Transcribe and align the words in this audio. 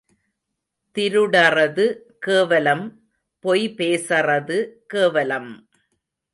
திருடறது 0.95 1.85
கேவலம் 2.19 2.83
பொய் 3.43 3.67
பேசறது 3.75 4.57
கேவலம்! 4.87 5.51